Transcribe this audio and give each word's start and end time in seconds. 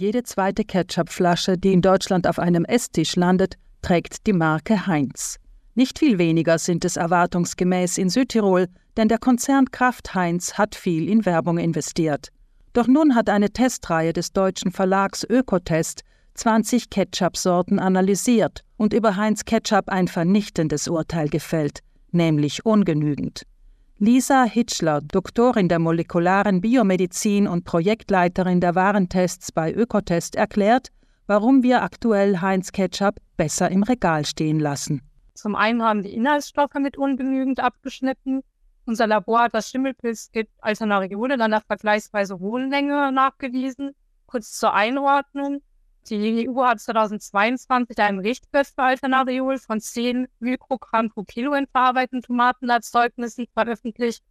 Jede 0.00 0.22
zweite 0.22 0.64
Ketchupflasche, 0.64 1.58
die 1.58 1.74
in 1.74 1.82
Deutschland 1.82 2.26
auf 2.26 2.38
einem 2.38 2.64
Esstisch 2.64 3.16
landet, 3.16 3.56
trägt 3.82 4.26
die 4.26 4.32
Marke 4.32 4.86
Heinz. 4.86 5.36
Nicht 5.74 5.98
viel 5.98 6.16
weniger 6.16 6.56
sind 6.56 6.86
es 6.86 6.96
erwartungsgemäß 6.96 7.98
in 7.98 8.08
Südtirol, 8.08 8.68
denn 8.96 9.08
der 9.08 9.18
Konzern 9.18 9.70
Kraft 9.70 10.14
Heinz 10.14 10.54
hat 10.54 10.74
viel 10.74 11.06
in 11.06 11.26
Werbung 11.26 11.58
investiert. 11.58 12.28
Doch 12.72 12.86
nun 12.86 13.14
hat 13.14 13.28
eine 13.28 13.50
Testreihe 13.50 14.14
des 14.14 14.32
deutschen 14.32 14.72
Verlags 14.72 15.22
Ökotest 15.22 16.00
20 16.32 16.88
Ketchup-Sorten 16.88 17.78
analysiert 17.78 18.64
und 18.78 18.94
über 18.94 19.16
Heinz 19.16 19.44
Ketchup 19.44 19.90
ein 19.90 20.08
vernichtendes 20.08 20.88
Urteil 20.88 21.28
gefällt, 21.28 21.80
nämlich 22.10 22.64
ungenügend. 22.64 23.42
Lisa 24.02 24.44
Hitschler, 24.44 25.02
Doktorin 25.02 25.68
der 25.68 25.78
molekularen 25.78 26.62
Biomedizin 26.62 27.46
und 27.46 27.66
Projektleiterin 27.66 28.58
der 28.58 28.74
Warentests 28.74 29.52
bei 29.52 29.74
Ökotest, 29.74 30.36
erklärt, 30.36 30.88
warum 31.26 31.62
wir 31.62 31.82
aktuell 31.82 32.40
Heinz 32.40 32.72
Ketchup 32.72 33.16
besser 33.36 33.70
im 33.70 33.82
Regal 33.82 34.24
stehen 34.24 34.58
lassen. 34.58 35.02
Zum 35.34 35.54
einen 35.54 35.82
haben 35.82 36.02
die 36.02 36.14
Inhaltsstoffe 36.14 36.76
mit 36.80 36.96
ungenügend 36.96 37.60
abgeschnitten. 37.60 38.40
Unser 38.86 39.06
Labor 39.06 39.40
hat 39.42 39.52
das 39.52 39.68
Schimmelpilz 39.68 40.30
als 40.62 40.80
Nariole 40.80 41.34
in 41.34 41.42
einer 41.42 41.60
vergleichsweise 41.60 42.38
hohen 42.38 42.70
Länge 42.70 43.12
nachgewiesen. 43.12 43.90
Kurz 44.24 44.52
zur 44.52 44.72
Einordnung. 44.72 45.60
Die 46.08 46.48
EU 46.48 46.64
hat 46.64 46.80
2022 46.80 47.98
einen 47.98 48.20
Richtwert 48.20 48.66
für 48.66 48.82
Alternariol 48.82 49.58
von 49.58 49.80
10 49.80 50.26
Mikrogramm 50.40 51.10
pro 51.10 51.24
Kilo 51.24 51.54
in 51.54 51.66
verarbeiteten 51.66 52.22
Tomatenerzeugnissen 52.22 53.46
veröffentlicht. 53.52 54.22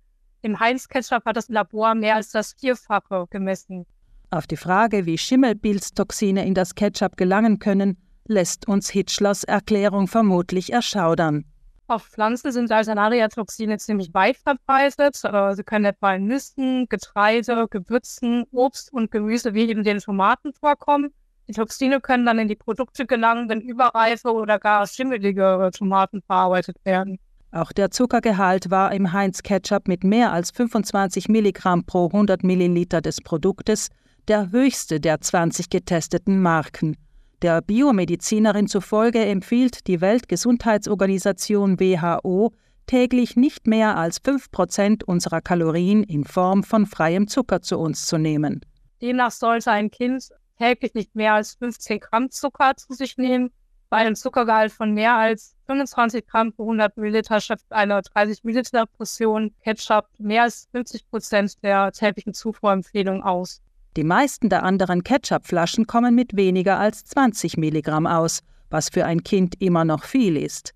Im 0.41 0.59
Heinz-Ketchup 0.59 1.25
hat 1.25 1.37
das 1.37 1.49
Labor 1.49 1.95
mehr 1.95 2.15
als 2.15 2.31
das 2.31 2.53
Vierfache 2.53 3.25
gemessen. 3.29 3.85
Auf 4.31 4.47
die 4.47 4.57
Frage, 4.57 5.05
wie 5.05 5.17
Schimmelpilztoxine 5.17 6.45
in 6.45 6.53
das 6.53 6.75
Ketchup 6.75 7.17
gelangen 7.17 7.59
können, 7.59 7.97
lässt 8.25 8.67
uns 8.67 8.89
Hitchlers 8.89 9.43
Erklärung 9.43 10.07
vermutlich 10.07 10.71
erschaudern. 10.71 11.45
Auf 11.87 12.05
Pflanzen 12.05 12.51
sind 12.51 12.71
Alternaria-Toxine 12.71 13.79
ziemlich 13.79 14.13
weit 14.13 14.37
verbreitet. 14.37 15.15
Sie 15.15 15.63
können 15.63 15.85
etwa 15.85 16.13
in 16.13 16.27
Nüssen, 16.27 16.87
Getreide, 16.87 17.67
Gewürzen, 17.67 18.43
Obst 18.51 18.93
und 18.93 19.09
Gemüse 19.09 19.55
wie 19.55 19.67
eben 19.67 19.83
den 19.83 19.97
Tomaten 19.97 20.53
vorkommen. 20.53 21.11
Die 21.49 21.55
Toxine 21.55 21.99
können 21.99 22.27
dann 22.27 22.37
in 22.37 22.47
die 22.47 22.55
Produkte 22.55 23.07
gelangen, 23.07 23.49
wenn 23.49 23.59
überreife 23.59 24.31
oder 24.31 24.59
gar 24.59 24.85
schimmelige 24.85 25.71
Tomaten 25.75 26.21
verarbeitet 26.21 26.77
werden. 26.83 27.17
Auch 27.51 27.71
der 27.71 27.89
Zuckergehalt 27.89 28.69
war 28.69 28.91
im 28.91 29.13
Heinz 29.13 29.41
Ketchup 29.41 29.87
mit 29.87 30.03
mehr 30.03 30.31
als 30.31 30.51
25 30.51 31.27
Milligramm 31.27 31.83
pro 31.85 32.05
100 32.05 32.43
Milliliter 32.43 33.01
des 33.01 33.19
Produktes 33.21 33.87
der 34.27 34.51
höchste 34.51 34.99
der 34.99 35.21
20 35.21 35.71
getesteten 35.71 36.39
Marken. 36.39 36.95
Der 37.41 37.63
Biomedizinerin 37.63 38.67
zufolge 38.67 39.25
empfiehlt 39.25 39.87
die 39.87 40.01
Weltgesundheitsorganisation 40.01 41.79
WHO 41.79 42.53
täglich 42.85 43.37
nicht 43.37 43.65
mehr 43.65 43.97
als 43.97 44.19
5 44.23 44.51
Prozent 44.51 45.03
unserer 45.03 45.41
Kalorien 45.41 46.03
in 46.03 46.25
Form 46.25 46.63
von 46.63 46.85
freiem 46.85 47.27
Zucker 47.27 47.63
zu 47.63 47.79
uns 47.79 48.05
zu 48.05 48.19
nehmen. 48.19 48.61
Demnach 49.01 49.31
sollte 49.31 49.71
ein 49.71 49.89
Kind 49.89 50.29
täglich 50.59 50.93
nicht 50.93 51.15
mehr 51.15 51.33
als 51.33 51.55
15 51.55 51.99
Gramm 51.99 52.29
Zucker 52.29 52.75
zu 52.75 52.93
sich 52.93 53.17
nehmen. 53.17 53.51
Bei 53.89 53.97
einem 53.97 54.15
Zuckergehalt 54.15 54.71
von 54.71 54.93
mehr 54.93 55.15
als 55.15 55.55
25 55.65 56.27
Gramm 56.27 56.53
pro 56.53 56.63
100 56.63 56.95
Milliliter 56.97 57.41
schöpft 57.41 57.71
eine 57.71 58.01
30 58.01 58.43
Milliliter 58.43 58.85
Portion 58.85 59.51
Ketchup 59.63 60.05
mehr 60.19 60.43
als 60.43 60.67
50 60.71 61.09
Prozent 61.09 61.63
der 61.63 61.91
täglichen 61.91 62.33
Zufuhrempfehlung 62.33 63.23
aus. 63.23 63.61
Die 63.97 64.03
meisten 64.03 64.49
der 64.49 64.63
anderen 64.63 65.03
Ketchupflaschen 65.03 65.87
kommen 65.87 66.13
mit 66.13 66.35
weniger 66.35 66.77
als 66.77 67.03
20 67.05 67.57
Milligramm 67.57 68.05
aus, 68.05 68.41
was 68.69 68.89
für 68.89 69.05
ein 69.05 69.23
Kind 69.23 69.59
immer 69.59 69.85
noch 69.85 70.03
viel 70.03 70.37
ist. 70.37 70.75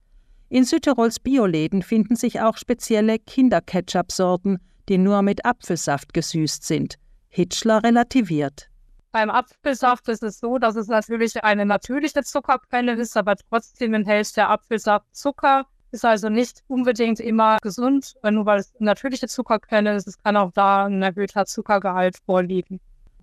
In 0.49 0.65
Südtirols 0.65 1.19
Bioläden 1.19 1.83
finden 1.83 2.15
sich 2.15 2.41
auch 2.41 2.57
spezielle 2.57 3.19
Kinderketchup-Sorten, 3.19 4.57
die 4.89 4.97
nur 4.97 5.21
mit 5.21 5.45
Apfelsaft 5.45 6.13
gesüßt 6.13 6.63
sind. 6.63 6.95
Hitchler 7.29 7.83
relativiert. 7.83 8.69
Beim 9.13 9.29
Apfelsaft 9.29 10.09
ist 10.09 10.23
es 10.23 10.39
so, 10.39 10.57
dass 10.57 10.75
es 10.75 10.87
natürlich 10.87 11.43
eine 11.43 11.67
natürliche 11.67 12.23
Zuckerquelle 12.23 12.93
ist, 12.93 13.15
aber 13.15 13.35
trotzdem 13.35 13.93
enthält 13.93 14.35
der 14.35 14.49
Apfelsaft 14.49 15.05
Zucker. 15.15 15.67
Ist 15.91 16.03
also 16.03 16.29
nicht 16.29 16.63
unbedingt 16.67 17.19
immer 17.19 17.57
gesund, 17.61 18.15
nur 18.27 18.47
weil 18.47 18.61
es 18.61 18.73
eine 18.79 18.87
natürliche 18.87 19.27
Zuckerquelle 19.27 19.95
ist. 19.95 20.07
Es 20.07 20.17
kann 20.17 20.35
auch 20.35 20.51
da 20.53 20.85
ein 20.85 21.03
erhöhter 21.03 21.45
Zuckergehalt 21.45 22.17
vorliegen. 22.25 22.79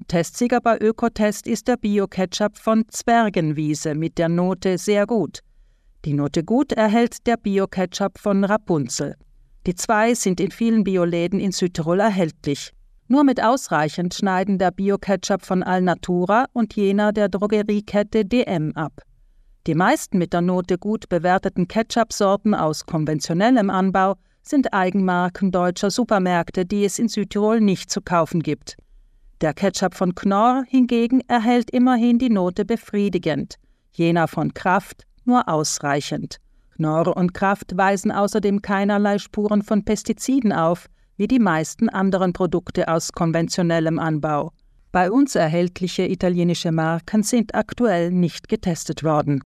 Testsieger 0.06 0.61
bei 0.61 0.78
Ökotest 0.78 1.49
ist 1.49 1.67
der 1.67 1.77
Bio-Ketchup 1.77 2.57
von 2.57 2.84
Zwergenwiese 2.89 3.97
mit 3.97 4.17
der 4.17 4.28
Note 4.28 4.78
sehr 4.78 5.07
gut. 5.09 5.41
Die 6.05 6.15
Note 6.15 6.45
gut 6.45 6.71
erhält 6.71 7.27
der 7.27 7.37
Bio-Ketchup 7.37 8.17
von 8.17 8.45
Rapunzel. 8.45 9.17
Die 9.67 9.75
zwei 9.75 10.15
sind 10.15 10.39
in 10.39 10.53
vielen 10.53 10.84
Bioläden 10.84 11.41
in 11.41 11.51
Südtirol 11.51 11.99
erhältlich. 11.99 12.72
Nur 13.12 13.25
mit 13.25 13.43
ausreichend 13.43 14.15
schneiden 14.15 14.56
der 14.56 14.71
Bio-Ketchup 14.71 15.44
von 15.44 15.65
Alnatura 15.65 16.44
und 16.53 16.76
jener 16.76 17.12
der 17.12 17.28
Drogeriekette 17.28 18.25
DM 18.25 18.71
ab. 18.76 19.03
Die 19.66 19.75
meisten 19.75 20.16
mit 20.16 20.32
der 20.32 20.43
Note 20.43 20.78
gut 20.78 21.09
bewerteten 21.09 21.66
Ketchup-Sorten 21.66 22.54
aus 22.54 22.87
konventionellem 22.87 23.69
Anbau 23.69 24.15
sind 24.43 24.72
Eigenmarken 24.72 25.50
deutscher 25.50 25.91
Supermärkte, 25.91 26.65
die 26.65 26.84
es 26.84 27.00
in 27.00 27.09
Südtirol 27.09 27.60
nicht 27.60 27.91
zu 27.91 28.00
kaufen 28.00 28.44
gibt. 28.44 28.76
Der 29.41 29.54
Ketchup 29.54 29.97
von 29.97 30.15
Knorr 30.15 30.62
hingegen 30.69 31.21
erhält 31.27 31.72
immerhin 31.72 32.21
die 32.21 32.31
Note 32.31 32.65
befriedigend, 32.65 33.56
jener 33.91 34.28
von 34.28 34.54
Kraft 34.54 35.04
nur 35.25 35.48
ausreichend. 35.48 36.37
Knorr 36.77 37.16
und 37.16 37.34
Kraft 37.34 37.77
weisen 37.77 38.12
außerdem 38.12 38.62
keinerlei 38.62 39.19
Spuren 39.19 39.62
von 39.62 39.84
Pestiziden 39.84 40.53
auf, 40.53 40.87
wie 41.20 41.28
die 41.28 41.38
meisten 41.38 41.91
anderen 41.91 42.32
Produkte 42.32 42.88
aus 42.88 43.12
konventionellem 43.12 43.98
Anbau. 43.98 44.53
Bei 44.91 45.10
uns 45.10 45.34
erhältliche 45.34 46.06
italienische 46.06 46.72
Marken 46.72 47.22
sind 47.25 47.54
aktuell 47.54 48.10
nicht 48.10 48.48
getestet 48.48 49.04
worden. 49.04 49.38